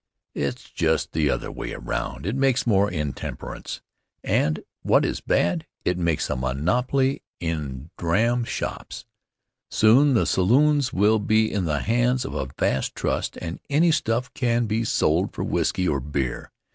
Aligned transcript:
It's 0.33 0.67
just 0.71 1.11
the 1.13 1.29
other 1.29 1.51
way 1.51 1.73
around. 1.73 2.25
It 2.25 2.35
makes 2.35 2.65
more 2.65 2.89
intemperance 2.89 3.81
and, 4.23 4.63
what 4.81 5.05
is 5.05 5.17
as 5.17 5.21
bad, 5.21 5.67
it 5.85 5.95
makes 5.95 6.27
a 6.27 6.35
monopoly 6.35 7.21
in 7.39 7.91
dram 7.99 8.43
shops. 8.43 9.05
Soon 9.69 10.15
the 10.15 10.25
saloons 10.25 10.91
will 10.91 11.19
be 11.19 11.53
in 11.53 11.65
the 11.65 11.81
hands 11.81 12.25
of 12.25 12.33
a 12.33 12.49
vast 12.57 12.95
trust' 12.95 13.37
and 13.37 13.59
any 13.69 13.91
stuff 13.91 14.33
can 14.33 14.65
be 14.65 14.83
sold 14.83 15.33
for 15.35 15.43
whisky 15.43 15.87
or 15.87 15.99
beer. 15.99 16.51